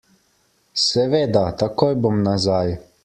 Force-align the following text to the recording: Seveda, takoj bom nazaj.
Seveda, 0.85 1.43
takoj 1.63 1.91
bom 2.07 2.19
nazaj. 2.31 2.65